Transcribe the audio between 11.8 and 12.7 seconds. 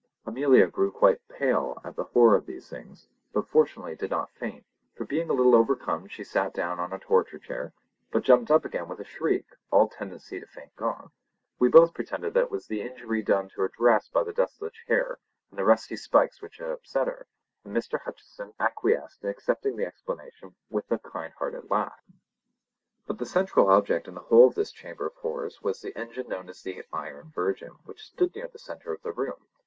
pretended that it was